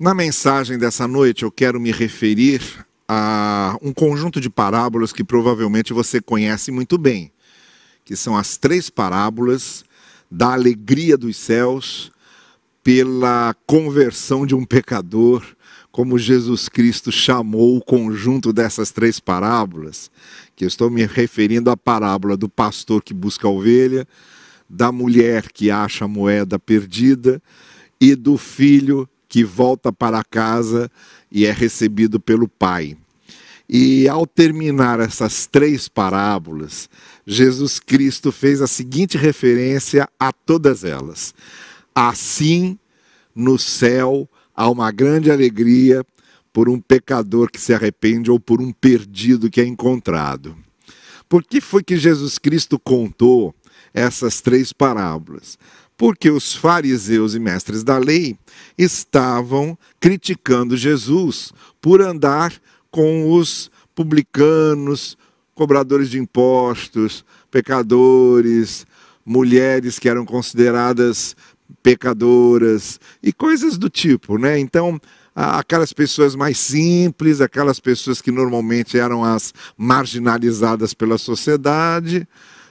[0.00, 2.62] Na mensagem dessa noite, eu quero me referir
[3.08, 7.32] a um conjunto de parábolas que provavelmente você conhece muito bem,
[8.04, 9.84] que são as três parábolas
[10.30, 12.12] da alegria dos céus
[12.84, 15.44] pela conversão de um pecador,
[15.90, 20.12] como Jesus Cristo chamou o conjunto dessas três parábolas,
[20.54, 24.06] que eu estou me referindo à parábola do pastor que busca a ovelha,
[24.70, 27.42] da mulher que acha a moeda perdida
[28.00, 30.90] e do filho que volta para casa
[31.30, 32.96] e é recebido pelo Pai.
[33.68, 36.88] E ao terminar essas três parábolas,
[37.26, 41.34] Jesus Cristo fez a seguinte referência a todas elas:
[41.94, 42.78] Assim,
[43.34, 46.04] no céu, há uma grande alegria
[46.50, 50.56] por um pecador que se arrepende ou por um perdido que é encontrado.
[51.28, 53.54] Por que foi que Jesus Cristo contou
[53.92, 55.58] essas três parábolas?
[55.98, 58.38] Porque os fariseus e mestres da lei
[58.78, 62.54] estavam criticando Jesus por andar
[62.88, 65.18] com os publicanos,
[65.56, 68.86] cobradores de impostos, pecadores,
[69.26, 71.34] mulheres que eram consideradas
[71.82, 74.56] pecadoras e coisas do tipo, né?
[74.56, 75.00] Então,
[75.34, 82.26] aquelas pessoas mais simples, aquelas pessoas que normalmente eram as marginalizadas pela sociedade,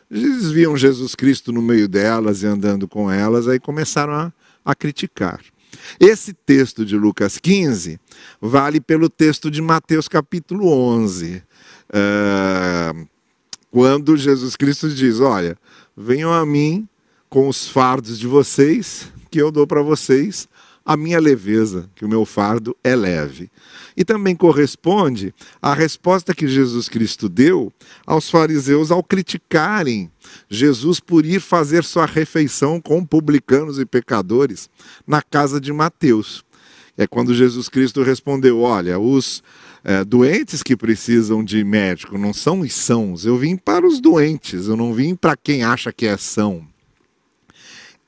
[0.09, 4.75] eles viam Jesus Cristo no meio delas e andando com elas, aí começaram a, a
[4.75, 5.41] criticar.
[5.99, 7.99] Esse texto de Lucas 15
[8.41, 11.43] vale pelo texto de Mateus capítulo 11,
[11.91, 13.05] é,
[13.69, 15.57] quando Jesus Cristo diz: Olha,
[15.95, 16.87] venham a mim
[17.29, 20.47] com os fardos de vocês, que eu dou para vocês
[20.85, 23.51] a minha leveza, que o meu fardo é leve.
[23.97, 27.73] E também corresponde à resposta que Jesus Cristo deu
[28.05, 30.11] aos fariseus ao criticarem
[30.47, 34.69] Jesus por ir fazer sua refeição com publicanos e pecadores
[35.07, 36.45] na casa de Mateus.
[36.95, 39.43] É quando Jesus Cristo respondeu: Olha, os
[39.83, 44.67] é, doentes que precisam de médico não são os sãos, eu vim para os doentes,
[44.67, 46.67] eu não vim para quem acha que é são.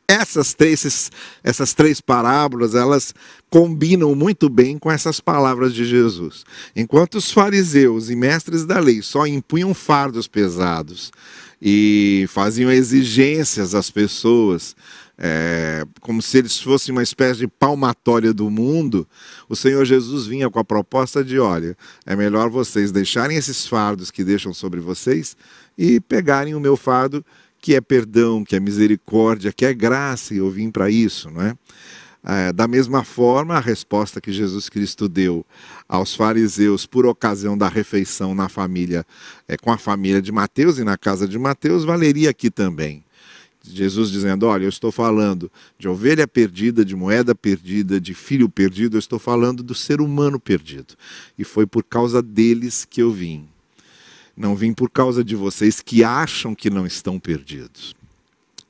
[0.10, 1.12] Essas três,
[1.44, 3.14] essas três parábolas, elas
[3.48, 6.44] combinam muito bem com essas palavras de Jesus.
[6.76, 11.12] Enquanto os fariseus e mestres da lei só impunham fardos pesados
[11.62, 14.76] e faziam exigências às pessoas,
[15.16, 19.08] é, como se eles fossem uma espécie de palmatória do mundo,
[19.48, 24.10] o Senhor Jesus vinha com a proposta de: olha, é melhor vocês deixarem esses fardos
[24.10, 25.38] que deixam sobre vocês
[25.78, 27.24] e pegarem o meu fardo
[27.60, 31.42] que é perdão, que é misericórdia, que é graça, e eu vim para isso, não
[31.42, 31.56] é?
[32.24, 32.54] é?
[32.54, 35.46] Da mesma forma, a resposta que Jesus Cristo deu
[35.88, 39.06] aos fariseus por ocasião da refeição na família,
[39.48, 43.04] é, com a família de Mateus e na casa de Mateus, valeria aqui também.
[43.62, 48.96] Jesus dizendo: Olha, eu estou falando de ovelha perdida, de moeda perdida, de filho perdido,
[48.96, 50.96] eu estou falando do ser humano perdido.
[51.38, 53.48] E foi por causa deles que eu vim.
[54.40, 57.94] Não vim por causa de vocês que acham que não estão perdidos.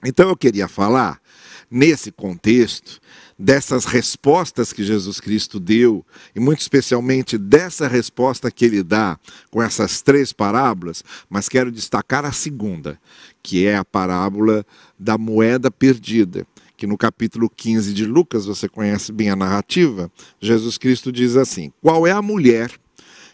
[0.03, 1.22] Então eu queria falar,
[1.69, 3.00] nesse contexto,
[3.38, 6.03] dessas respostas que Jesus Cristo deu,
[6.35, 9.19] e muito especialmente dessa resposta que ele dá
[9.52, 13.00] com essas três parábolas, mas quero destacar a segunda,
[13.44, 14.66] que é a parábola
[14.97, 20.09] da moeda perdida que no capítulo 15 de Lucas, você conhece bem a narrativa,
[20.40, 22.72] Jesus Cristo diz assim: Qual é a mulher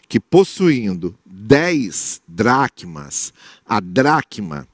[0.08, 3.32] que possuindo dez dracmas,
[3.64, 4.66] a dracma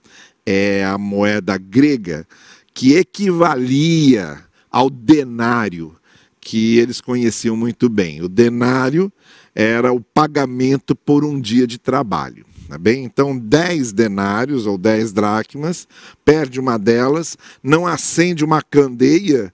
[0.46, 2.26] é a moeda grega
[2.72, 5.94] que equivalia ao denário,
[6.40, 8.22] que eles conheciam muito bem.
[8.22, 9.12] O denário
[9.54, 12.46] era o pagamento por um dia de trabalho.
[12.66, 13.04] Tá bem?
[13.04, 15.86] Então, dez denários ou dez dracmas,
[16.24, 19.52] perde uma delas, não acende uma candeia,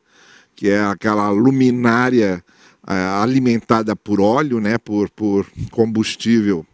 [0.54, 2.44] que é aquela luminária
[3.20, 6.64] alimentada por óleo, né, por, por combustível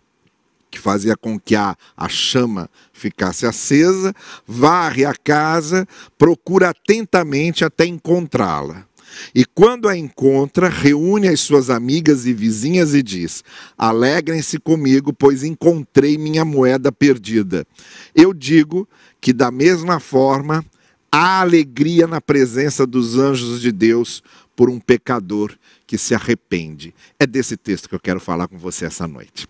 [0.75, 4.13] que fazia com que a, a chama ficasse acesa,
[4.45, 5.87] varre a casa,
[6.19, 8.85] procura atentamente até encontrá-la.
[9.33, 13.45] E quando a encontra, reúne as suas amigas e vizinhas e diz:
[13.79, 17.65] Alegrem-se comigo, pois encontrei minha moeda perdida.
[18.13, 18.89] Eu digo
[19.21, 20.65] que, da mesma forma,
[21.13, 24.25] há alegria na presença dos anjos de Deus
[24.57, 25.57] por um pecador
[25.87, 26.93] que se arrepende.
[27.17, 29.47] É desse texto que eu quero falar com você essa noite.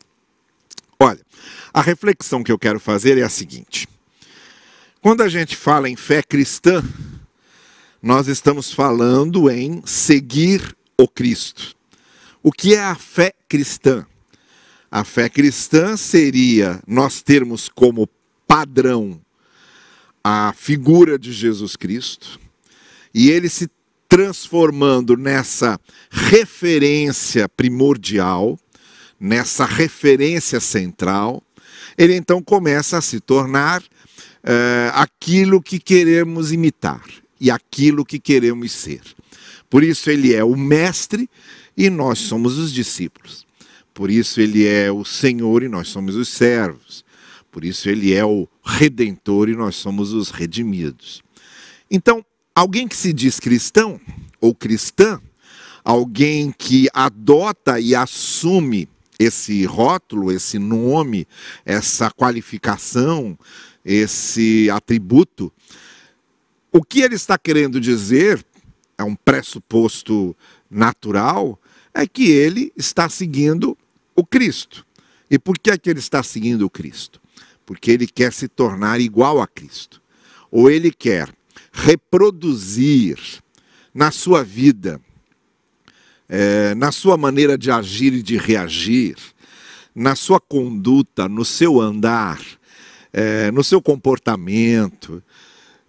[1.05, 1.21] Olha,
[1.71, 3.87] a reflexão que eu quero fazer é a seguinte:
[5.03, 6.83] quando a gente fala em fé cristã,
[8.03, 11.77] nós estamos falando em seguir o Cristo.
[12.43, 14.07] O que é a fé cristã?
[14.91, 18.09] A fé cristã seria nós termos como
[18.47, 19.21] padrão
[20.23, 22.41] a figura de Jesus Cristo
[23.13, 23.69] e ele se
[24.09, 25.79] transformando nessa
[26.11, 28.59] referência primordial,
[29.25, 31.43] nessa referência central,
[31.97, 37.03] ele então começa a se tornar uh, aquilo que queremos imitar
[37.41, 39.01] e aquilo que queremos ser.
[39.71, 41.29] Por isso ele é o mestre
[41.75, 43.47] e nós somos os discípulos.
[43.95, 47.03] Por isso ele é o Senhor e nós somos os servos.
[47.51, 51.23] Por isso ele é o redentor e nós somos os redimidos.
[51.91, 52.23] Então,
[52.55, 53.99] alguém que se diz cristão
[54.39, 55.19] ou cristã,
[55.83, 58.89] alguém que adota e assume
[59.19, 61.27] esse rótulo, esse nome,
[61.65, 63.39] essa qualificação,
[63.85, 65.53] esse atributo,
[66.73, 68.45] o que ele está querendo dizer,
[68.99, 70.37] é um pressuposto
[70.71, 71.61] natural,
[71.93, 73.79] é que ele está seguindo
[74.17, 74.85] o Cristo.
[75.31, 77.21] E por que é que ele está seguindo o Cristo?
[77.65, 80.03] Porque ele quer se tornar igual a Cristo.
[80.51, 81.33] Ou ele quer
[81.73, 83.19] reproduzir
[83.93, 85.01] na sua vida,
[86.29, 89.17] é, na sua maneira de agir e de reagir,
[89.95, 92.41] na sua conduta, no seu andar,
[93.13, 95.23] é, no seu comportamento,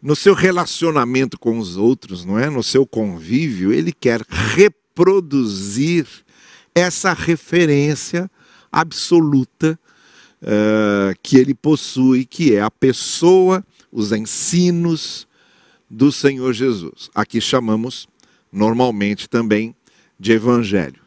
[0.01, 2.49] no seu relacionamento com os outros, não é?
[2.49, 6.05] No seu convívio, ele quer reproduzir
[6.75, 8.29] essa referência
[8.71, 9.79] absoluta
[10.41, 15.27] uh, que ele possui, que é a pessoa, os ensinos
[15.89, 17.09] do Senhor Jesus.
[17.15, 18.07] Aqui chamamos
[18.51, 19.74] normalmente também
[20.19, 21.01] de evangelho.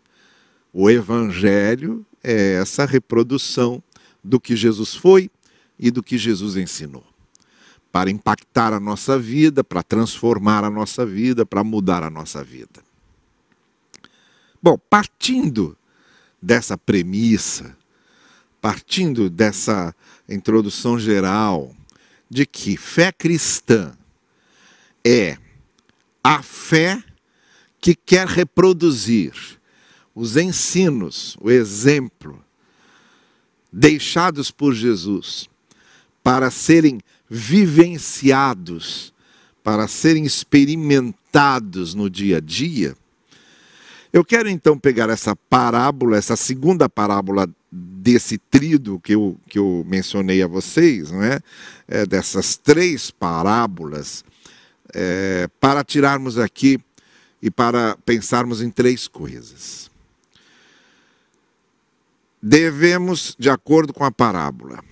[0.73, 3.83] O evangelho é essa reprodução
[4.23, 5.31] do que Jesus foi
[5.79, 7.05] e do que Jesus ensinou.
[7.91, 12.83] Para impactar a nossa vida, para transformar a nossa vida, para mudar a nossa vida.
[14.63, 15.77] Bom, partindo
[16.41, 17.77] dessa premissa,
[18.61, 19.95] partindo dessa
[20.29, 21.75] introdução geral
[22.29, 23.97] de que fé cristã
[25.05, 25.39] é
[26.23, 27.03] a fé
[27.81, 29.33] que quer reproduzir
[30.15, 32.45] os ensinos, o exemplo
[33.73, 35.49] deixados por Jesus
[36.23, 39.13] para serem vivenciados,
[39.63, 42.97] para serem experimentados no dia a dia
[44.13, 49.85] eu quero então pegar essa parábola, essa segunda parábola desse trido que eu, que eu
[49.87, 51.41] mencionei a vocês, não é?
[51.87, 54.25] é dessas três parábolas,
[54.95, 56.81] é, para tirarmos aqui
[57.41, 59.91] e para pensarmos em três coisas.
[62.41, 64.83] Devemos, de acordo com a parábola,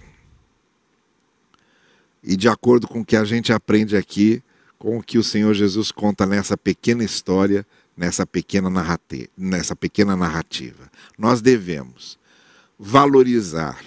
[2.22, 4.42] e de acordo com o que a gente aprende aqui,
[4.78, 7.64] com o que o Senhor Jesus conta nessa pequena história,
[7.96, 10.90] nessa pequena, narrativa, nessa pequena narrativa.
[11.16, 12.18] Nós devemos
[12.78, 13.80] valorizar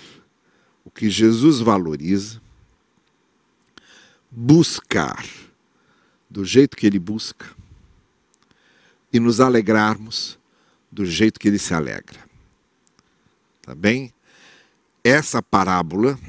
[0.85, 2.41] o que Jesus valoriza,
[4.31, 5.25] buscar
[6.29, 7.58] do jeito que ele busca
[9.11, 10.37] e nos alegrarmos
[10.91, 12.19] do jeito que ele se alegra.
[13.61, 14.13] Tá bem?
[15.03, 16.19] Essa parábola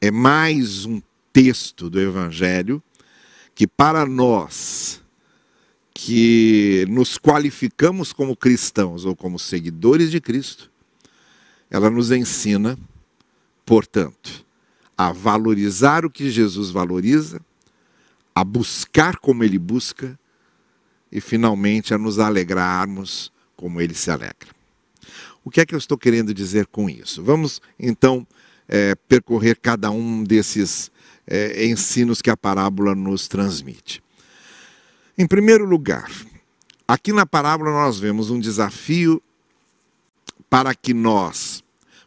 [0.00, 1.00] é mais um
[1.32, 2.82] texto do Evangelho
[3.54, 5.02] que, para nós
[5.92, 10.70] que nos qualificamos como cristãos ou como seguidores de Cristo,
[11.68, 12.78] ela nos ensina,
[13.66, 14.46] portanto,
[14.96, 17.40] a valorizar o que Jesus valoriza,
[18.34, 20.18] a buscar como ele busca
[21.10, 24.48] e, finalmente, a nos alegrarmos como ele se alegra.
[25.44, 27.22] O que é que eu estou querendo dizer com isso?
[27.22, 28.26] Vamos, então,
[28.68, 30.90] é, percorrer cada um desses
[31.26, 34.02] é, ensinos que a parábola nos transmite.
[35.16, 36.10] Em primeiro lugar,
[36.86, 39.22] aqui na parábola nós vemos um desafio
[40.48, 41.62] para que nós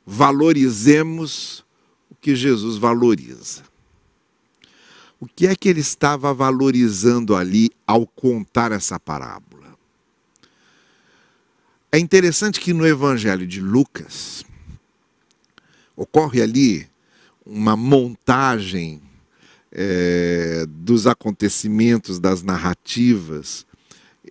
[0.05, 1.65] valorizemos
[2.09, 3.63] o que Jesus valoriza.
[5.21, 9.77] O que é que ele estava valorizando ali ao contar essa parábola?
[11.91, 14.43] É interessante que no Evangelho de Lucas
[15.95, 16.87] ocorre ali
[17.45, 18.99] uma montagem
[19.71, 23.67] é, dos acontecimentos, das narrativas,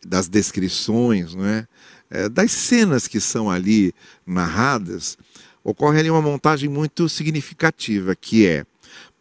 [0.04, 1.68] das descrições, não é?
[2.11, 2.28] é?
[2.28, 3.94] das cenas que são ali
[4.26, 5.16] narradas,
[5.62, 8.66] ocorre ali uma montagem muito significativa, que é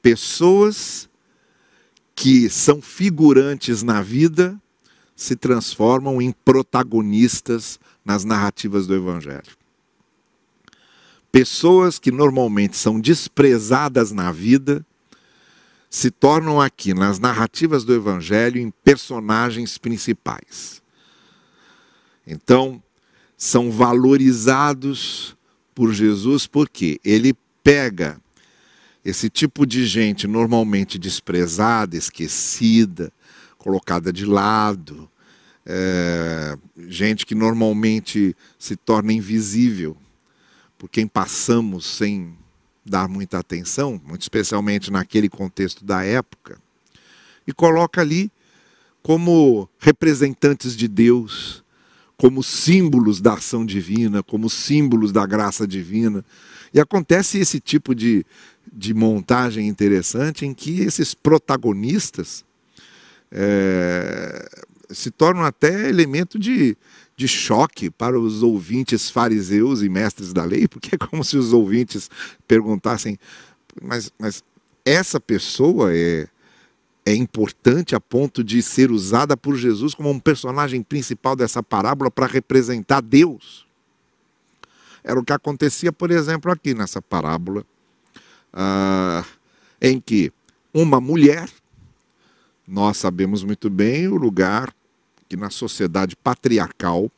[0.01, 1.08] pessoas
[2.19, 4.61] que são figurantes na vida
[5.15, 9.57] se transformam em protagonistas nas narrativas do Evangelho.
[11.31, 14.85] Pessoas que normalmente são desprezadas na vida
[15.89, 20.81] se tornam aqui, nas narrativas do Evangelho, em personagens principais.
[22.27, 22.83] Então,
[23.37, 25.37] são valorizados
[25.73, 27.33] por Jesus porque ele
[27.63, 28.19] pega
[29.09, 33.11] esse tipo de gente normalmente desprezada, esquecida,
[33.57, 35.09] colocada de lado,
[35.65, 39.95] é, gente que normalmente se torna invisível
[40.77, 42.33] por quem passamos sem
[42.85, 46.57] dar muita atenção, muito especialmente naquele contexto da época,
[47.45, 48.31] e coloca ali
[49.03, 51.63] como representantes de Deus,
[52.17, 56.23] como símbolos da ação divina, como símbolos da graça divina.
[56.73, 58.25] E acontece esse tipo de,
[58.71, 62.45] de montagem interessante em que esses protagonistas
[63.31, 64.49] é,
[64.89, 66.75] se tornam até elemento de,
[67.15, 71.53] de choque para os ouvintes fariseus e mestres da lei, porque é como se os
[71.53, 72.09] ouvintes
[72.47, 73.17] perguntassem:
[73.81, 74.43] mas, mas
[74.85, 76.27] essa pessoa é,
[77.05, 82.09] é importante a ponto de ser usada por Jesus como um personagem principal dessa parábola
[82.09, 83.68] para representar Deus.
[85.09, 87.65] Era o que acontecia, por exemplo, aqui nessa parábola,
[88.53, 89.25] ah,
[89.81, 90.31] em que
[90.71, 91.49] uma mulher,
[92.67, 94.71] nós sabemos muito bem o lugar
[95.27, 97.11] que na sociedade patriarcal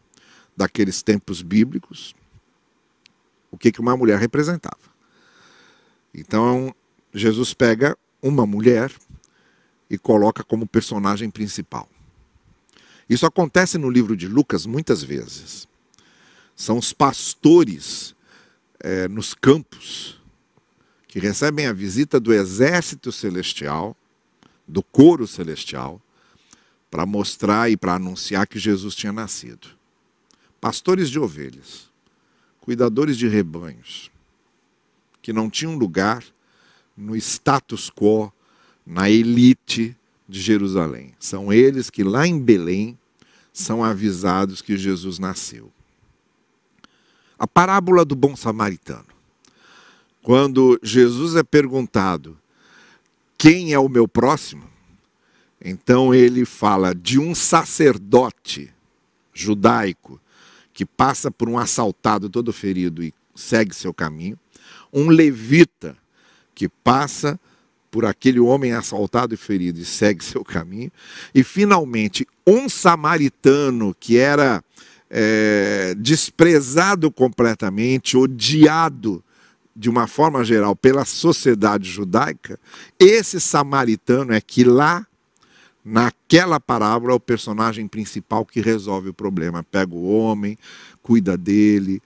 [0.56, 2.16] daqueles tempos bíblicos,
[3.52, 4.80] o que, que uma mulher representava.
[6.14, 6.74] Então,
[7.14, 8.90] Jesus pega uma mulher
[9.90, 11.90] e coloca como personagem principal.
[13.10, 15.68] Isso acontece no livro de Lucas muitas vezes.
[16.62, 18.14] São os pastores
[18.80, 20.22] é, nos campos
[21.08, 23.98] que recebem a visita do exército celestial,
[24.68, 26.00] do coro celestial,
[26.92, 29.70] para mostrar e para anunciar que Jesus tinha nascido.
[30.62, 31.90] Pastores de ovelhas,
[32.60, 34.12] cuidadores de rebanhos,
[35.20, 36.24] que não tinham lugar
[36.96, 38.32] no status quo
[38.86, 39.98] na elite
[40.30, 41.16] de Jerusalém.
[41.20, 42.96] São eles que lá em Belém
[43.52, 45.72] são avisados que Jesus nasceu.
[47.42, 49.08] A parábola do bom samaritano.
[50.22, 52.38] Quando Jesus é perguntado:
[53.36, 54.70] Quem é o meu próximo?
[55.60, 58.72] Então ele fala de um sacerdote
[59.34, 60.22] judaico
[60.72, 64.38] que passa por um assaltado todo ferido e segue seu caminho,
[64.94, 65.98] um levita
[66.54, 67.40] que passa
[67.90, 70.92] por aquele homem assaltado e ferido e segue seu caminho.
[71.34, 74.64] E, finalmente, um samaritano que era
[75.14, 79.22] é, desprezado completamente, odiado
[79.76, 82.58] de uma forma geral pela sociedade judaica,
[82.98, 85.06] esse samaritano é que lá,
[85.84, 89.64] naquela parábola, é o personagem principal que resolve o problema.
[89.64, 90.58] Pega o homem,
[91.04, 92.02] cuida dele,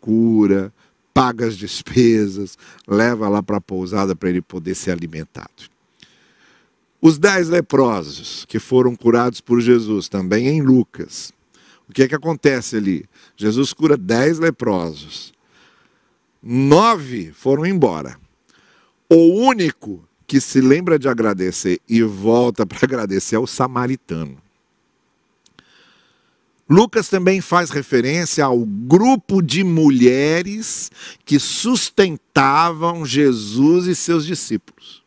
[0.00, 0.72] cura,
[1.12, 5.76] paga as despesas, leva lá para a pousada para ele poder ser alimentado.
[7.00, 11.32] Os dez leprosos que foram curados por Jesus, também em Lucas.
[11.88, 13.04] O que é que acontece ali?
[13.36, 15.32] Jesus cura dez leprosos.
[16.42, 18.18] Nove foram embora.
[19.08, 24.36] O único que se lembra de agradecer e volta para agradecer é o samaritano.
[26.68, 30.90] Lucas também faz referência ao grupo de mulheres
[31.24, 35.04] que sustentavam Jesus e seus discípulos.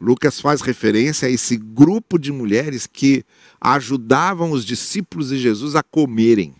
[0.00, 3.24] Lucas faz referência a esse grupo de mulheres que
[3.60, 6.54] ajudavam os discípulos de Jesus a comerem,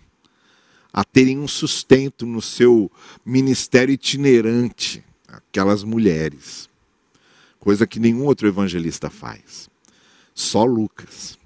[0.93, 2.90] a terem um sustento no seu
[3.25, 6.69] ministério itinerante, aquelas mulheres.
[7.61, 9.69] Coisa que nenhum outro evangelista faz.
[10.35, 11.38] Só Lucas.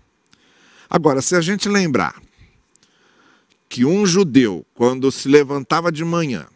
[0.88, 2.20] Agora, se a gente lembrar
[3.68, 6.46] que um judeu, quando se levantava de manhã,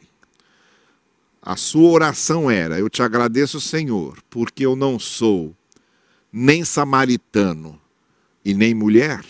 [1.40, 5.56] a sua oração era: Eu te agradeço, Senhor, porque eu não sou
[6.30, 7.80] nem samaritano
[8.46, 9.24] e nem mulher.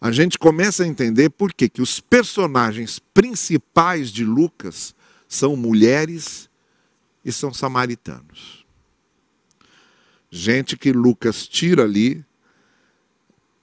[0.00, 4.94] A gente começa a entender por que, que os personagens principais de Lucas
[5.28, 6.48] são mulheres
[7.22, 8.64] e são samaritanos.
[10.30, 12.24] Gente que Lucas tira ali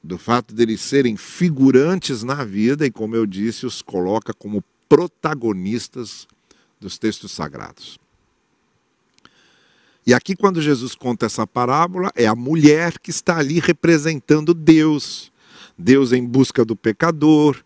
[0.04, 6.28] do fato deles serem figurantes na vida e, como eu disse, os coloca como protagonistas
[6.80, 7.98] dos textos sagrados.
[10.06, 15.32] E aqui, quando Jesus conta essa parábola, é a mulher que está ali representando Deus.
[15.78, 17.58] Deus em busca do pecador,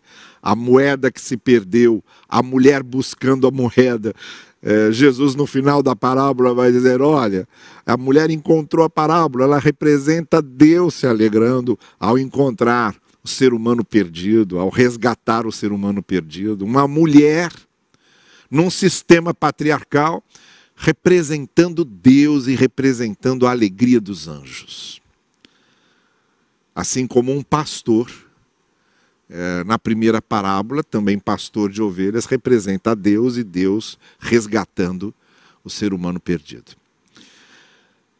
[0.42, 4.14] a moeda que se perdeu, a mulher buscando a moeda.
[4.62, 7.46] É, Jesus, no final da parábola, vai dizer: Olha,
[7.84, 13.84] a mulher encontrou a parábola, ela representa Deus se alegrando ao encontrar o ser humano
[13.84, 16.64] perdido, ao resgatar o ser humano perdido.
[16.64, 17.52] Uma mulher
[18.50, 20.22] num sistema patriarcal
[20.82, 24.98] representando Deus e representando a alegria dos anjos.
[26.74, 28.10] Assim como um pastor
[29.28, 35.12] é, na primeira parábola, também pastor de ovelhas, representa a Deus e Deus resgatando
[35.62, 36.72] o ser humano perdido.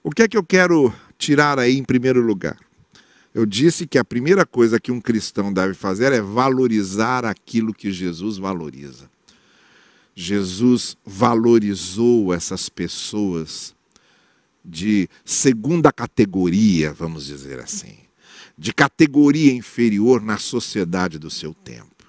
[0.02, 2.58] O que é que eu quero tirar aí em primeiro lugar?
[3.34, 7.90] Eu disse que a primeira coisa que um cristão deve fazer é valorizar aquilo que
[7.90, 9.08] Jesus valoriza.
[10.20, 13.74] Jesus valorizou essas pessoas
[14.62, 17.96] de segunda categoria, vamos dizer assim,
[18.56, 22.04] de categoria inferior na sociedade do seu tempo.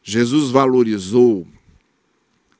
[0.00, 1.44] Jesus valorizou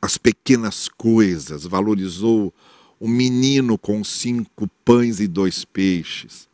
[0.03, 2.53] as pequenas coisas, valorizou
[2.99, 6.49] o menino com cinco pães e dois peixes,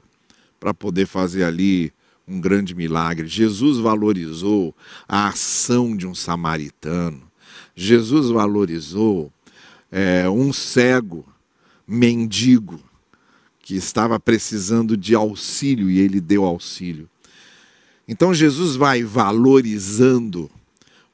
[0.60, 1.90] para poder fazer ali
[2.28, 3.26] um grande milagre.
[3.26, 4.76] Jesus valorizou
[5.08, 7.29] a ação de um samaritano.
[7.82, 9.32] Jesus valorizou
[9.90, 11.26] é, um cego,
[11.86, 12.78] mendigo,
[13.62, 17.08] que estava precisando de auxílio e ele deu auxílio.
[18.06, 20.50] Então Jesus vai valorizando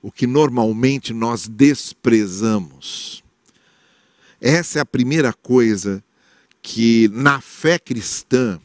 [0.03, 3.23] o que normalmente nós desprezamos.
[4.41, 6.03] Essa é a primeira coisa
[6.61, 8.61] que na fé cristã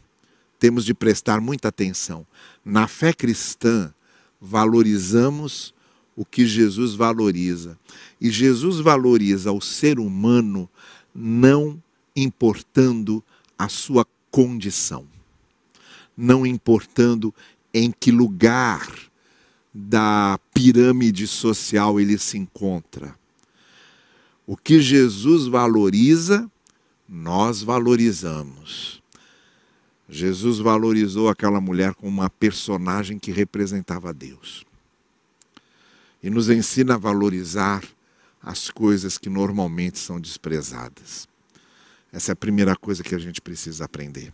[0.57, 2.25] temos de prestar muita atenção.
[2.65, 3.93] Na fé cristã,
[4.39, 5.71] valorizamos
[6.21, 7.79] o que Jesus valoriza.
[8.19, 10.69] E Jesus valoriza o ser humano
[11.15, 11.81] não
[12.15, 13.23] importando
[13.57, 15.07] a sua condição,
[16.15, 17.33] não importando
[17.73, 18.87] em que lugar
[19.73, 23.15] da pirâmide social ele se encontra.
[24.45, 26.47] O que Jesus valoriza,
[27.09, 29.01] nós valorizamos.
[30.07, 34.69] Jesus valorizou aquela mulher como uma personagem que representava Deus.
[36.21, 37.83] E nos ensina a valorizar
[38.41, 41.27] as coisas que normalmente são desprezadas.
[42.11, 44.33] Essa é a primeira coisa que a gente precisa aprender.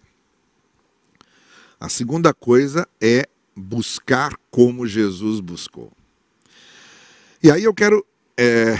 [1.79, 5.91] A segunda coisa é buscar como Jesus buscou.
[7.41, 8.03] E aí eu quero
[8.35, 8.77] é,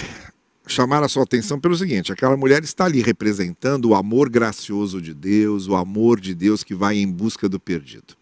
[0.65, 5.13] chamar a sua atenção pelo seguinte: aquela mulher está ali representando o amor gracioso de
[5.13, 8.15] Deus, o amor de Deus que vai em busca do perdido.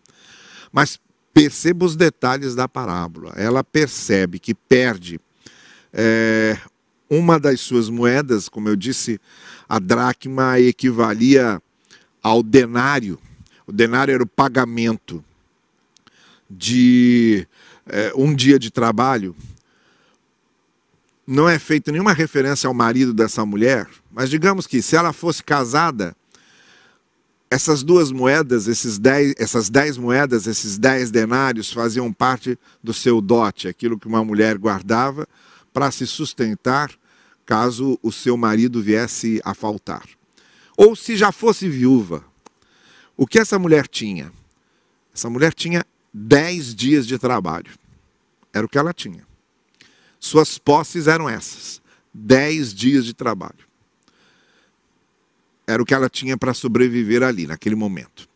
[0.72, 1.00] Mas
[1.36, 3.34] perceba os detalhes da parábola.
[3.36, 5.20] Ela percebe que perde
[5.92, 6.58] é,
[7.10, 9.20] uma das suas moedas, como eu disse,
[9.68, 11.62] a dracma equivalia
[12.24, 13.20] ao denário.
[13.68, 15.22] O denário era o pagamento
[16.50, 17.46] de
[17.86, 19.36] é, um dia de trabalho
[21.28, 25.44] não é feita nenhuma referência ao marido dessa mulher, mas digamos que se ela fosse
[25.44, 26.16] casada,
[27.50, 33.22] essas duas moedas, esses dez, essas dez moedas, esses dez denários faziam parte do seu
[33.22, 35.28] dote, aquilo que uma mulher guardava
[35.72, 36.92] para se sustentar
[37.46, 40.04] caso o seu marido viesse a faltar.
[40.76, 42.24] Ou se já fosse viúva,
[43.16, 44.32] o que essa mulher tinha?
[45.14, 47.72] Essa mulher tinha dez dias de trabalho.
[48.52, 49.26] Era o que ela tinha.
[50.20, 51.82] Suas posses eram essas:
[52.14, 53.65] dez dias de trabalho.
[55.68, 58.28] Era o que ela tinha para sobreviver ali, naquele momento.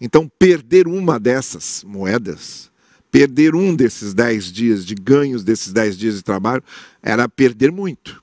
[0.00, 2.70] Então, perder uma dessas moedas,
[3.10, 6.62] perder um desses dez dias de ganhos desses dez dias de trabalho,
[7.02, 8.22] era perder muito.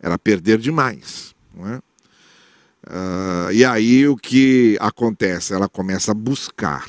[0.00, 1.34] Era perder demais.
[1.54, 1.80] Não é?
[2.86, 5.52] Uh, e aí o que acontece?
[5.52, 6.86] Ela começa a buscar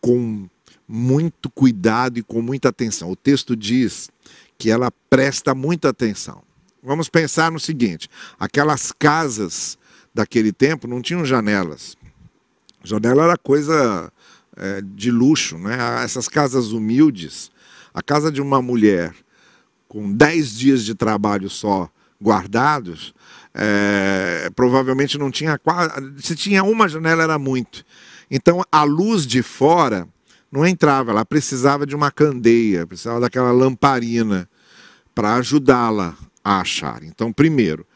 [0.00, 0.48] com
[0.88, 3.10] muito cuidado e com muita atenção.
[3.10, 4.10] O texto diz
[4.58, 6.42] que ela presta muita atenção.
[6.82, 9.78] Vamos pensar no seguinte: aquelas casas
[10.12, 11.96] daquele tempo não tinham janelas.
[12.82, 14.12] Janela era coisa
[14.56, 16.02] é, de luxo, né?
[16.02, 17.52] Essas casas humildes,
[17.94, 19.14] a casa de uma mulher
[19.86, 21.88] com dez dias de trabalho só
[22.20, 23.14] guardados,
[23.54, 25.60] é, provavelmente não tinha
[26.18, 27.84] se tinha uma janela era muito.
[28.28, 30.08] Então a luz de fora
[30.50, 34.48] não entrava, ela precisava de uma candeia, precisava daquela lamparina
[35.14, 37.02] para ajudá-la a achar.
[37.02, 37.86] Então, primeiro,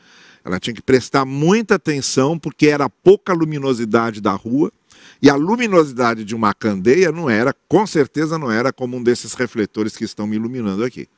[0.44, 4.72] ela tinha que prestar muita atenção porque era pouca luminosidade da rua
[5.20, 9.35] e a luminosidade de uma candeia não era, com certeza não era como um desses
[9.35, 11.09] refletores que estão me iluminando aqui.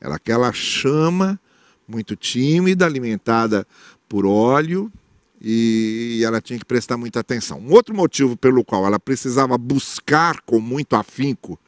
[0.00, 1.38] Era aquela chama
[1.86, 3.66] muito tímida, alimentada
[4.08, 4.92] por óleo,
[5.40, 7.60] e ela tinha que prestar muita atenção.
[7.60, 11.58] Um outro motivo pelo qual ela precisava buscar com muito afinco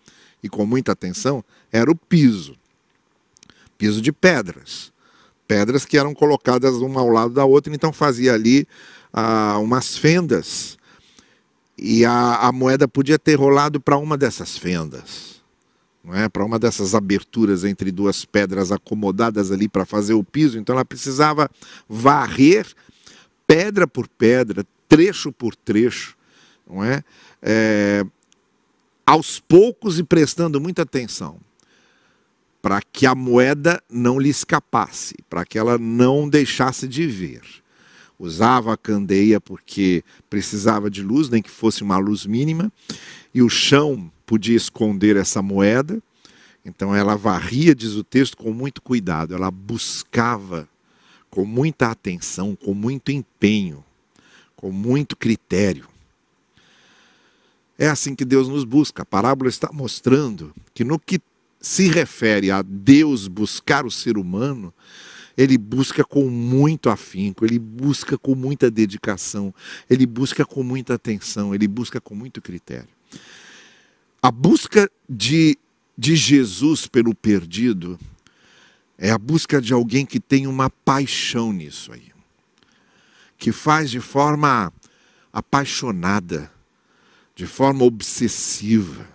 [0.43, 2.60] e com muita atenção era o piso
[3.81, 4.93] piso de pedras.
[5.49, 8.69] Pedras que eram colocadas uma ao lado da outra, então fazia ali
[9.11, 10.79] ah, umas fendas.
[11.79, 15.43] E a, a moeda podia ter rolado para uma dessas fendas,
[16.05, 16.29] não é?
[16.29, 20.59] para uma dessas aberturas entre duas pedras acomodadas ali para fazer o piso.
[20.59, 21.51] Então ela precisava
[21.89, 22.67] varrer
[23.47, 26.17] pedra por pedra, trecho por trecho,
[26.69, 27.03] não é?
[27.41, 28.05] é
[29.07, 31.39] aos poucos e prestando muita atenção,
[32.63, 37.43] para que a moeda não lhe escapasse, para que ela não deixasse de ver.
[38.19, 42.71] usava a candeia porque precisava de luz, nem que fosse uma luz mínima,
[43.33, 46.03] e o chão podia esconder essa moeda.
[46.63, 50.69] Então ela varria, diz o texto, com muito cuidado, ela buscava
[51.31, 53.83] com muita atenção, com muito empenho,
[54.55, 55.89] com muito critério.
[57.79, 59.03] É assim que Deus nos busca.
[59.03, 61.19] A parábola está mostrando que no que
[61.61, 64.73] se refere a Deus buscar o ser humano,
[65.37, 69.55] ele busca com muito afinco, ele busca com muita dedicação,
[69.89, 72.89] ele busca com muita atenção, ele busca com muito critério.
[74.23, 75.57] A busca de,
[75.97, 77.99] de Jesus pelo perdido
[78.99, 82.13] é a busca de alguém que tem uma paixão nisso aí,
[83.39, 84.71] que faz de forma
[85.33, 86.53] apaixonada,
[87.35, 89.09] de forma obsessiva.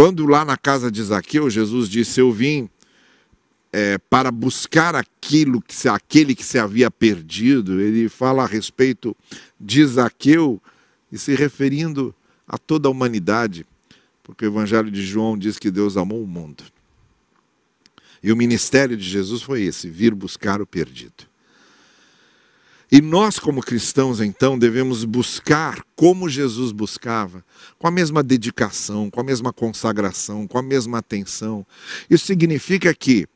[0.00, 2.70] Quando lá na casa de Zaqueu, Jesus disse: Eu vim
[3.70, 9.14] é, para buscar aquilo que aquele que se havia perdido, ele fala a respeito
[9.60, 10.58] de Zaqueu
[11.12, 12.14] e se referindo
[12.48, 13.66] a toda a humanidade,
[14.22, 16.64] porque o Evangelho de João diz que Deus amou o mundo.
[18.22, 21.29] E o ministério de Jesus foi esse: vir buscar o perdido.
[22.92, 27.44] E nós, como cristãos, então, devemos buscar como Jesus buscava,
[27.78, 31.64] com a mesma dedicação, com a mesma consagração, com a mesma atenção.
[32.08, 33.28] Isso significa que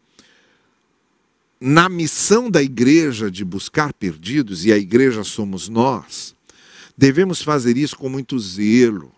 [1.60, 6.34] na missão da igreja de buscar perdidos, e a igreja somos nós,
[6.98, 9.12] devemos fazer isso com muito zelo,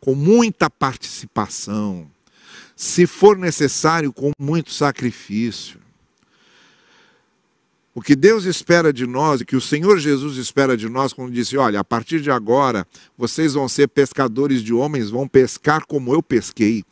[0.00, 2.10] com muita participação,
[2.74, 5.81] se for necessário, com muito sacrifício.
[7.94, 11.56] O que Deus espera de nós, que o Senhor Jesus espera de nós, quando disse:
[11.56, 12.86] Olha, a partir de agora,
[13.18, 16.84] vocês vão ser pescadores de homens, vão pescar como eu pesquei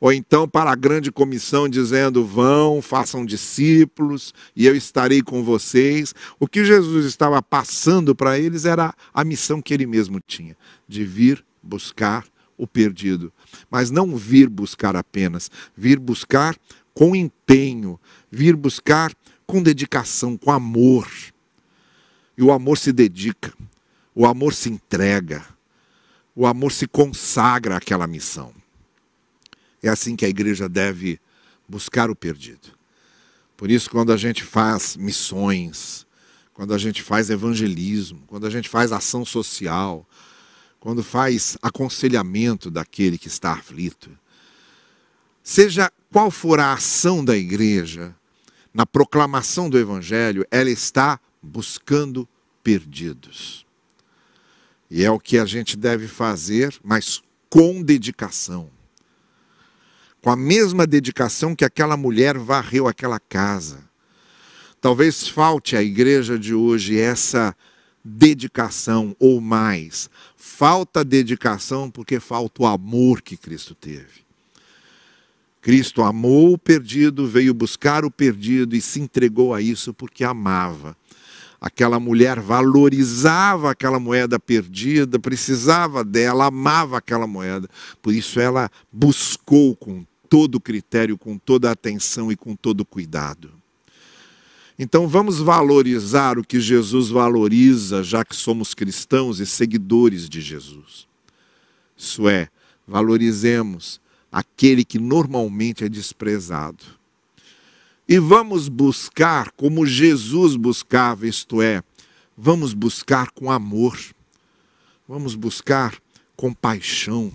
[0.00, 6.14] ou então para a grande comissão dizendo: vão, façam discípulos e eu estarei com vocês.
[6.38, 10.56] O que Jesus estava passando para eles era a missão que ele mesmo tinha,
[10.88, 12.24] de vir buscar
[12.56, 13.32] o perdido.
[13.70, 16.56] Mas não vir buscar apenas, vir buscar
[16.94, 18.00] com empenho,
[18.30, 19.12] vir buscar
[19.46, 21.08] com dedicação, com amor.
[22.36, 23.54] E o amor se dedica,
[24.14, 25.44] o amor se entrega,
[26.34, 28.52] o amor se consagra àquela missão.
[29.82, 31.18] É assim que a igreja deve
[31.68, 32.76] buscar o perdido.
[33.56, 36.06] Por isso, quando a gente faz missões,
[36.52, 40.06] quando a gente faz evangelismo, quando a gente faz ação social,
[40.78, 44.10] quando faz aconselhamento daquele que está aflito,
[45.42, 48.14] seja qual for a ação da igreja,
[48.76, 52.28] na proclamação do evangelho, ela está buscando
[52.62, 53.64] perdidos.
[54.90, 58.70] E é o que a gente deve fazer, mas com dedicação
[60.26, 63.88] com a mesma dedicação que aquela mulher varreu aquela casa.
[64.80, 67.54] Talvez falte à igreja de hoje essa
[68.04, 70.10] dedicação ou mais.
[70.36, 74.25] Falta dedicação porque falta o amor que Cristo teve.
[75.66, 80.96] Cristo amou o perdido, veio buscar o perdido e se entregou a isso porque amava
[81.60, 87.68] aquela mulher valorizava aquela moeda perdida, precisava dela, amava aquela moeda.
[88.00, 93.50] Por isso ela buscou com todo critério, com toda atenção e com todo cuidado.
[94.78, 101.08] Então vamos valorizar o que Jesus valoriza, já que somos cristãos e seguidores de Jesus.
[101.96, 102.48] Isso é,
[102.86, 104.00] valorizemos
[104.36, 106.84] aquele que normalmente é desprezado.
[108.06, 111.82] E vamos buscar como Jesus buscava, isto é,
[112.36, 113.98] vamos buscar com amor,
[115.08, 115.96] vamos buscar
[116.36, 117.32] com paixão,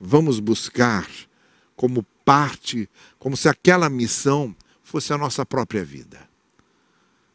[0.00, 1.08] vamos buscar
[1.76, 6.18] como parte, como se aquela missão fosse a nossa própria vida.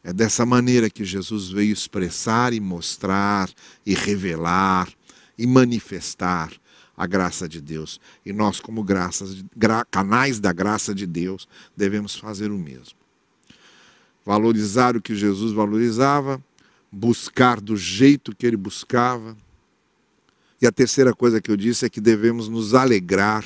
[0.04, 3.48] É dessa maneira que Jesus veio expressar e mostrar
[3.86, 4.92] e revelar
[5.38, 6.52] e manifestar
[6.96, 8.00] a graça de Deus.
[8.24, 12.96] E nós, como graças, gra, canais da graça de Deus, devemos fazer o mesmo.
[14.24, 16.42] Valorizar o que Jesus valorizava,
[16.90, 19.36] buscar do jeito que ele buscava.
[20.60, 23.44] E a terceira coisa que eu disse é que devemos nos alegrar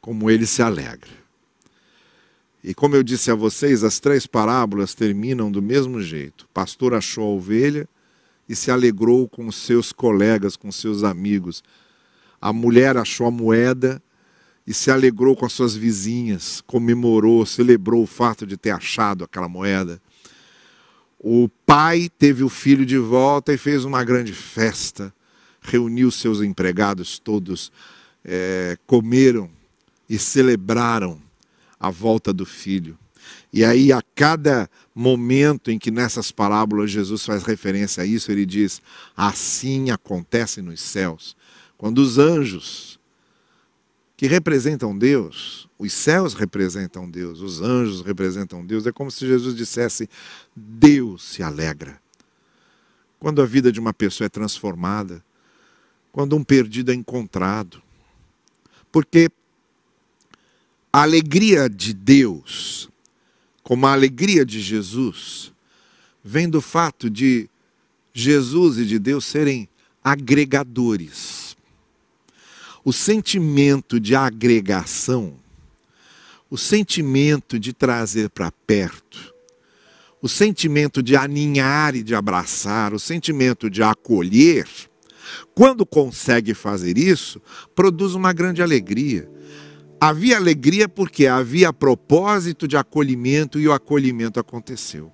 [0.00, 1.10] como ele se alegra.
[2.64, 6.42] E como eu disse a vocês, as três parábolas terminam do mesmo jeito.
[6.42, 7.88] O pastor achou a ovelha
[8.48, 11.62] e se alegrou com seus colegas, com seus amigos.
[12.42, 14.02] A mulher achou a moeda
[14.66, 19.48] e se alegrou com as suas vizinhas, comemorou, celebrou o fato de ter achado aquela
[19.48, 20.02] moeda.
[21.20, 25.14] O pai teve o filho de volta e fez uma grande festa,
[25.60, 27.70] reuniu seus empregados todos,
[28.24, 29.48] é, comeram
[30.08, 31.22] e celebraram
[31.78, 32.98] a volta do filho.
[33.52, 38.44] E aí, a cada momento em que nessas parábolas Jesus faz referência a isso, ele
[38.44, 38.82] diz:
[39.16, 41.36] assim acontece nos céus.
[41.82, 43.00] Quando os anjos,
[44.16, 49.56] que representam Deus, os céus representam Deus, os anjos representam Deus, é como se Jesus
[49.56, 50.08] dissesse:
[50.54, 52.00] Deus se alegra.
[53.18, 55.24] Quando a vida de uma pessoa é transformada,
[56.12, 57.82] quando um perdido é encontrado.
[58.92, 59.28] Porque
[60.92, 62.92] a alegria de Deus
[63.62, 65.52] como a alegria de Jesus,
[66.22, 67.48] vem do fato de
[68.12, 69.68] Jesus e de Deus serem
[70.02, 71.56] agregadores.
[72.84, 75.34] O sentimento de agregação,
[76.50, 79.32] o sentimento de trazer para perto,
[80.20, 84.66] o sentimento de aninhar e de abraçar, o sentimento de acolher,
[85.54, 87.40] quando consegue fazer isso,
[87.74, 89.30] produz uma grande alegria.
[90.00, 95.12] Havia alegria porque havia propósito de acolhimento e o acolhimento aconteceu.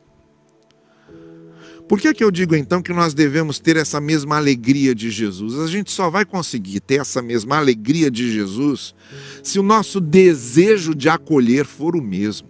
[1.89, 5.59] Por que, que eu digo então que nós devemos ter essa mesma alegria de Jesus?
[5.59, 8.95] A gente só vai conseguir ter essa mesma alegria de Jesus
[9.43, 12.49] se o nosso desejo de acolher for o mesmo.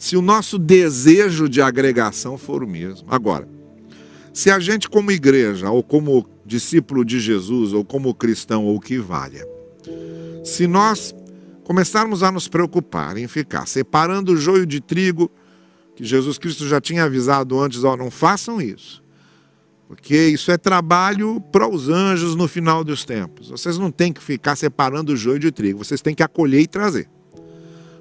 [0.00, 3.06] Se o nosso desejo de agregação for o mesmo.
[3.08, 3.48] Agora,
[4.34, 8.98] se a gente, como igreja, ou como discípulo de Jesus, ou como cristão, ou que
[8.98, 9.46] valha,
[10.42, 11.14] se nós
[11.62, 15.30] começarmos a nos preocupar em ficar separando o joio de trigo,
[15.94, 19.02] que Jesus Cristo já tinha avisado antes, ó, não façam isso.
[19.86, 23.50] Porque isso é trabalho para os anjos no final dos tempos.
[23.50, 26.66] Vocês não têm que ficar separando o joio de trigo, vocês têm que acolher e
[26.66, 27.08] trazer.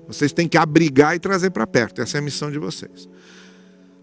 [0.08, 2.02] Vocês têm que abrigar e trazer para perto.
[2.02, 3.10] Essa é a missão de vocês.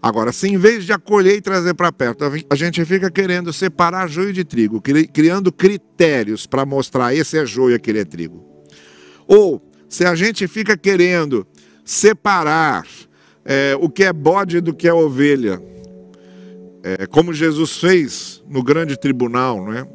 [0.01, 4.07] Agora, se em vez de acolher e trazer para perto, a gente fica querendo separar
[4.07, 8.45] joio de trigo, criando critérios para mostrar esse é joio e aquele é trigo.
[9.27, 11.45] Ou se a gente fica querendo
[11.83, 12.85] separar
[13.51, 15.59] é, o que é bode do que é ovelha,
[16.83, 19.89] é, como Jesus fez no grande tribunal, não é?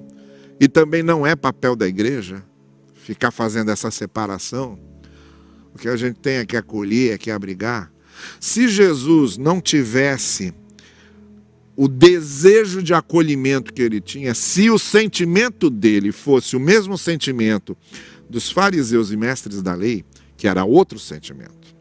[0.60, 2.44] E também não é papel da igreja
[2.96, 4.76] ficar fazendo essa separação.
[5.72, 7.92] O que a gente tem é que acolher, é que abrigar.
[8.40, 10.52] Se Jesus não tivesse
[11.76, 17.76] o desejo de acolhimento que ele tinha, se o sentimento dele fosse o mesmo sentimento
[18.28, 20.04] dos fariseus e mestres da lei,
[20.36, 21.73] que era outro sentimento.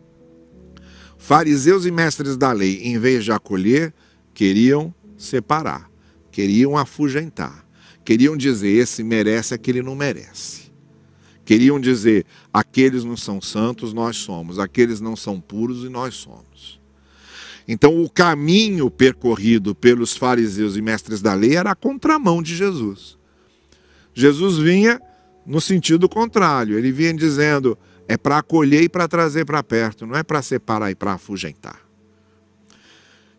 [1.24, 3.94] Fariseus e mestres da lei, em vez de acolher,
[4.34, 5.90] queriam separar,
[6.30, 7.66] queriam afugentar,
[8.04, 10.64] queriam dizer: esse merece, aquele não merece.
[11.46, 16.82] Queriam dizer: aqueles não são santos, nós somos, aqueles não são puros e nós somos.
[17.66, 23.18] Então, o caminho percorrido pelos fariseus e mestres da lei era a contramão de Jesus.
[24.14, 25.00] Jesus vinha
[25.46, 30.16] no sentido contrário, ele vinha dizendo: é para acolher e para trazer para perto, não
[30.16, 31.80] é para separar e para afugentar.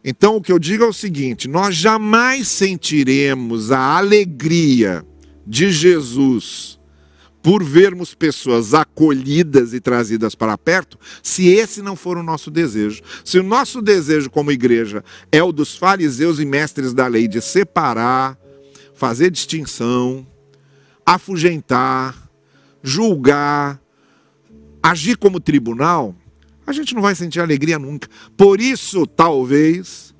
[0.04, 5.04] Então, o que eu digo é o seguinte: nós jamais sentiremos a alegria
[5.46, 6.78] de Jesus
[7.42, 13.02] por vermos pessoas acolhidas e trazidas para perto, se esse não for o nosso desejo.
[13.22, 17.42] Se o nosso desejo como igreja é o dos fariseus e mestres da lei de
[17.42, 18.38] separar,
[18.94, 20.26] fazer distinção,
[21.04, 22.16] afugentar,
[22.82, 23.78] julgar,
[24.84, 26.14] agir como tribunal,
[26.66, 28.06] a gente não vai sentir alegria nunca.
[28.36, 30.14] Por isso, talvez,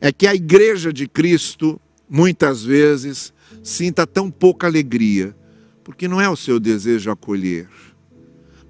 [0.00, 5.36] é que a igreja de Cristo, muitas vezes, sinta tão pouca alegria
[5.84, 7.68] porque não é o seu desejo acolher.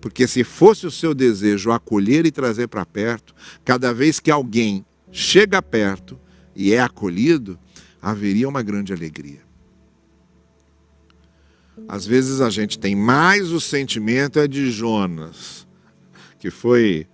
[0.00, 3.32] Porque se fosse o seu desejo acolher e trazer para perto,
[3.64, 6.18] cada vez que alguém chega perto
[6.56, 7.56] e é acolhido,
[8.02, 9.45] haveria uma grande alegria.
[11.88, 15.66] Às vezes a gente tem mais o sentimento é de Jonas,
[16.38, 17.06] que foi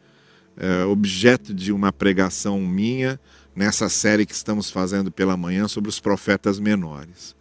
[0.56, 3.20] é, objeto de uma pregação minha
[3.54, 7.34] nessa série que estamos fazendo pela manhã sobre os profetas menores.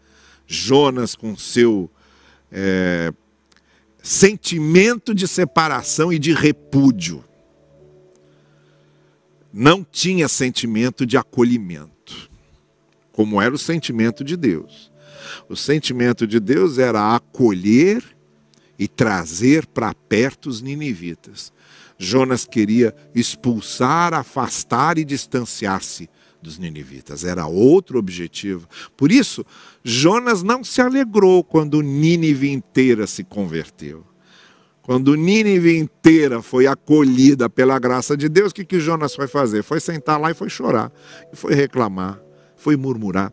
[0.47, 1.89] Jonas, com seu
[2.51, 3.13] é,
[4.01, 7.23] sentimento de separação e de repúdio.
[9.53, 12.29] Não tinha sentimento de acolhimento,
[13.11, 14.90] como era o sentimento de Deus.
[15.49, 18.03] O sentimento de Deus era acolher
[18.77, 21.53] e trazer para perto os ninivitas.
[21.97, 26.09] Jonas queria expulsar, afastar e distanciar-se
[26.41, 27.23] dos ninivitas.
[27.23, 28.67] Era outro objetivo.
[28.97, 29.45] Por isso,
[29.83, 34.03] Jonas não se alegrou quando Nínive inteira se converteu.
[34.81, 39.63] Quando Nínive inteira foi acolhida pela graça de Deus, o que, que Jonas foi fazer?
[39.63, 40.91] Foi sentar lá e foi chorar,
[41.31, 42.19] e foi reclamar,
[42.55, 43.31] foi murmurar.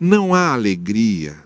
[0.00, 1.36] Não há alegria,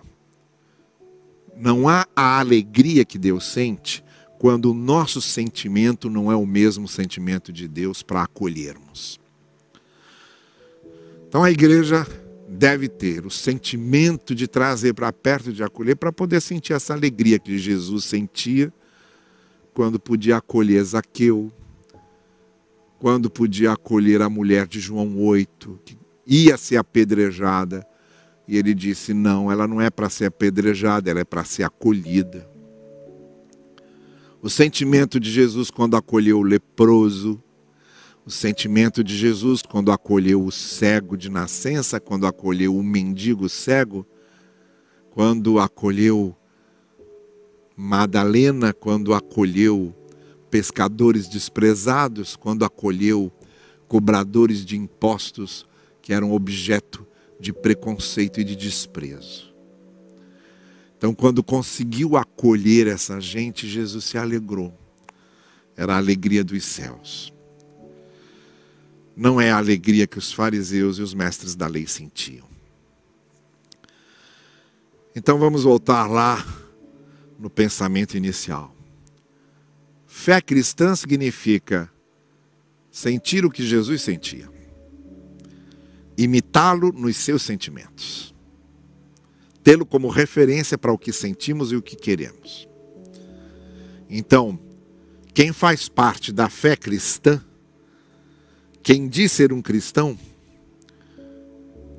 [1.56, 4.04] não há a alegria que Deus sente
[4.38, 9.20] quando o nosso sentimento não é o mesmo sentimento de Deus para acolhermos.
[11.28, 12.06] Então a igreja
[12.48, 17.38] deve ter o sentimento de trazer para perto, de acolher, para poder sentir essa alegria
[17.38, 18.72] que Jesus sentia
[19.72, 21.50] quando podia acolher Zaqueu,
[22.98, 27.86] quando podia acolher a mulher de João 8, que ia ser apedrejada,
[28.52, 32.46] e ele disse: Não, ela não é para ser apedrejada, ela é para ser acolhida.
[34.42, 37.42] O sentimento de Jesus quando acolheu o leproso,
[38.26, 44.06] o sentimento de Jesus quando acolheu o cego de nascença, quando acolheu o mendigo cego,
[45.12, 46.36] quando acolheu
[47.74, 49.94] Madalena, quando acolheu
[50.50, 53.32] pescadores desprezados, quando acolheu
[53.88, 55.66] cobradores de impostos
[56.02, 57.06] que eram objeto
[57.38, 59.52] de preconceito e de desprezo.
[60.96, 64.72] Então, quando conseguiu acolher essa gente, Jesus se alegrou.
[65.76, 67.32] Era a alegria dos céus.
[69.16, 72.46] Não é a alegria que os fariseus e os mestres da lei sentiam.
[75.14, 76.44] Então vamos voltar lá
[77.38, 78.74] no pensamento inicial.
[80.06, 81.90] Fé cristã significa
[82.90, 84.48] sentir o que Jesus sentia,
[86.24, 88.32] imitá-lo nos seus sentimentos
[89.62, 92.68] tê-lo como referência para o que sentimos e o que queremos.
[94.08, 94.58] Então,
[95.32, 97.42] quem faz parte da fé cristã,
[98.82, 100.18] quem diz ser um cristão,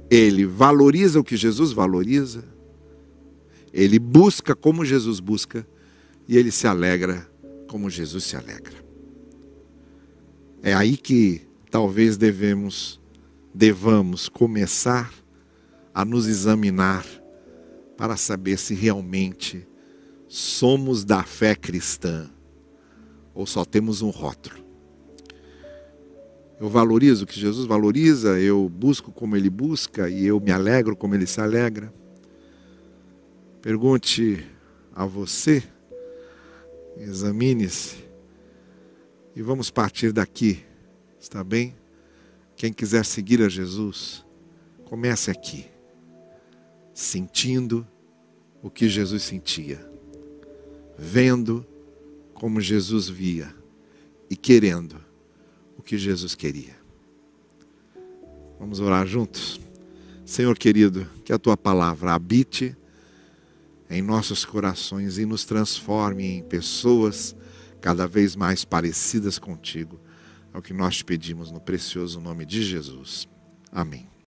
[0.09, 2.43] ele valoriza o que Jesus valoriza,
[3.73, 5.65] ele busca como Jesus busca
[6.27, 7.27] e ele se alegra
[7.67, 8.83] como Jesus se alegra.
[10.61, 13.01] É aí que talvez devemos
[13.53, 15.13] devamos começar
[15.93, 17.05] a nos examinar
[17.95, 19.67] para saber se realmente
[20.27, 22.29] somos da fé cristã
[23.33, 24.63] ou só temos um rótulo.
[26.59, 30.95] Eu valorizo o que Jesus valoriza, eu busco como ele busca e eu me alegro
[30.95, 31.93] como ele se alegra.
[33.61, 34.45] Pergunte
[34.95, 35.63] a você,
[36.97, 37.97] examine-se
[39.35, 40.63] e vamos partir daqui,
[41.19, 41.75] está bem?
[42.55, 44.25] Quem quiser seguir a Jesus,
[44.85, 45.65] comece aqui,
[46.93, 47.87] sentindo
[48.61, 49.83] o que Jesus sentia,
[50.97, 51.65] vendo
[52.33, 53.53] como Jesus via
[54.29, 54.95] e querendo
[55.77, 56.75] o que Jesus queria.
[58.59, 59.59] Vamos orar juntos?
[60.25, 62.75] Senhor querido, que a tua palavra habite
[63.89, 67.35] em nossos corações e nos transforme em pessoas
[67.81, 69.99] cada vez mais parecidas contigo.
[70.53, 73.27] É o que nós te pedimos no precioso nome de Jesus.
[73.71, 74.12] Amém.